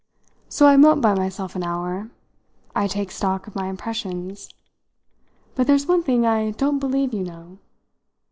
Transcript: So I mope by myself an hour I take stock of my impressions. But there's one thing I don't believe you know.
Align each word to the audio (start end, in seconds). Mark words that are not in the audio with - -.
So 0.49 0.65
I 0.65 0.77
mope 0.77 0.99
by 0.99 1.13
myself 1.13 1.55
an 1.55 1.61
hour 1.61 2.09
I 2.75 2.87
take 2.87 3.11
stock 3.11 3.45
of 3.45 3.53
my 3.55 3.67
impressions. 3.67 4.49
But 5.53 5.67
there's 5.67 5.85
one 5.85 6.01
thing 6.01 6.25
I 6.25 6.49
don't 6.49 6.79
believe 6.79 7.13
you 7.13 7.23
know. 7.23 7.59